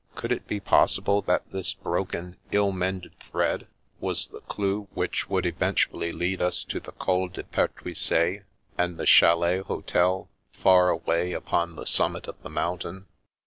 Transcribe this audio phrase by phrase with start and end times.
[0.15, 3.67] Could it be possible that this broken, ill mended thread
[3.99, 8.41] was the clue which would eventually lead us to the Col de Pertuiset,
[8.79, 13.05] and the chalet hotel far away upon the summit of the mountain